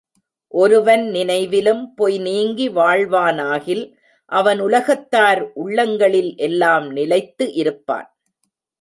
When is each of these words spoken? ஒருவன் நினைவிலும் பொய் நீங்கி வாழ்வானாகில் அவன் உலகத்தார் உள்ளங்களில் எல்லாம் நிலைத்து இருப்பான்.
ஒருவன் 0.53 1.03
நினைவிலும் 1.09 1.93
பொய் 1.95 2.17
நீங்கி 2.17 2.69
வாழ்வானாகில் 2.69 3.83
அவன் 4.31 4.59
உலகத்தார் 4.59 5.41
உள்ளங்களில் 5.53 6.35
எல்லாம் 6.37 6.91
நிலைத்து 6.91 7.53
இருப்பான். 7.53 8.09